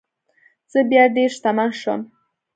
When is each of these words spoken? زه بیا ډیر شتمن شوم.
زه 0.71 0.79
بیا 0.89 1.03
ډیر 1.15 1.29
شتمن 1.37 1.69
شوم. 1.81 2.01